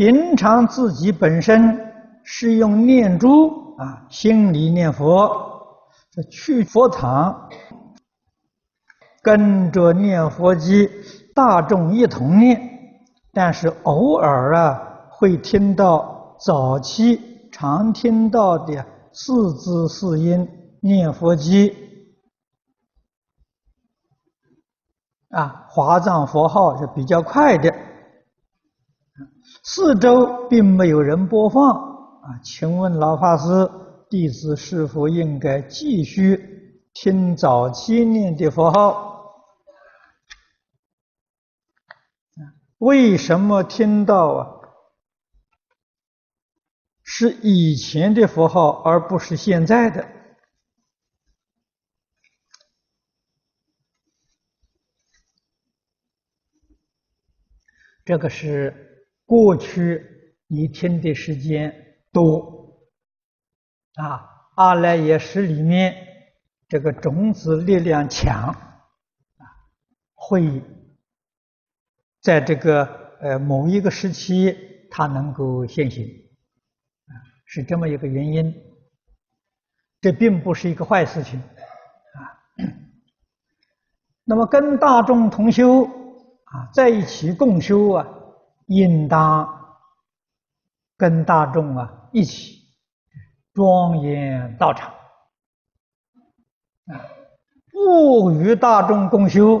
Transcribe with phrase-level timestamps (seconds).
[0.00, 1.92] 平常自己本身
[2.24, 5.30] 是用念珠啊，心里念佛，
[6.32, 7.50] 去佛堂，
[9.20, 10.88] 跟着念佛机，
[11.34, 12.58] 大众一同念，
[13.34, 17.20] 但是偶尔啊，会听到早期
[17.52, 20.48] 常听到的四字四音
[20.80, 21.76] 念佛机
[25.28, 27.89] 啊，华藏佛号是比较快的。
[29.72, 33.70] 四周并没有人播放啊，请问老法师，
[34.08, 39.32] 弟子是否应该继续听早期念的佛号？
[42.78, 44.50] 为什么听到啊？
[47.04, 50.04] 是以前的佛号，而不是现在的？
[58.04, 58.88] 这个是。
[59.30, 60.04] 过去
[60.48, 61.72] 你听的时间
[62.10, 62.80] 多
[63.94, 65.94] 啊，阿赖耶识里面
[66.66, 69.46] 这个种子力量强啊，
[70.16, 70.60] 会
[72.20, 72.84] 在这个
[73.20, 74.52] 呃某一个时期，
[74.90, 77.14] 它能够现行啊，
[77.46, 78.52] 是这么一个原因。
[80.00, 82.18] 这并不是一个坏事情啊。
[84.24, 88.16] 那么跟大众同修啊，在一起共修啊。
[88.70, 89.48] 应当
[90.96, 92.56] 跟大众啊一起
[93.52, 94.92] 庄严道场
[96.86, 96.94] 啊，
[97.72, 99.60] 不与大众共修，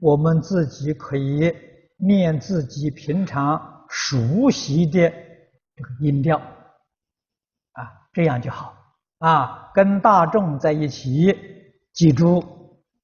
[0.00, 1.54] 我们自己可以
[1.96, 5.08] 念自己平常熟悉的
[5.76, 8.74] 这个音调啊，这样就好
[9.18, 9.70] 啊。
[9.72, 11.32] 跟大众在一起，
[11.92, 12.42] 记住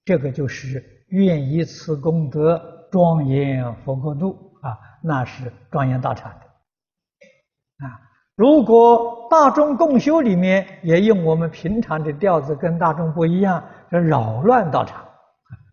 [0.04, 4.50] 这个就是愿以此功德庄严佛国度。
[4.60, 8.00] 啊，那是庄严道场的啊！
[8.34, 15.06] 如果大众共修里面也用我们平常的调子，跟大众不一样，这扰乱道场，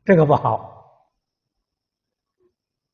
[0.05, 1.03] 这个不好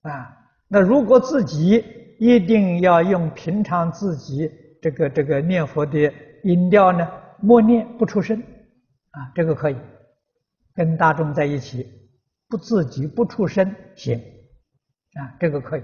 [0.02, 0.38] 啊。
[0.68, 1.84] 那如果自己
[2.20, 4.52] 一定要用平常自己
[4.82, 7.08] 这个这个念佛的音调呢，
[7.40, 8.40] 默念不出声
[9.12, 9.78] 啊，这个可以
[10.74, 11.88] 跟大众在一起，
[12.50, 14.20] 不自己不出声行。
[15.14, 15.84] 啊，这个可以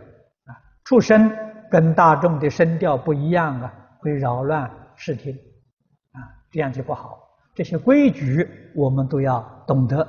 [0.89, 1.31] 啊，出声
[1.69, 5.31] 跟大众的声调不一样啊，会扰乱视听，
[6.13, 6.17] 啊，
[6.49, 7.19] 这样就不好。
[7.53, 10.07] 这些规矩我们都要懂得。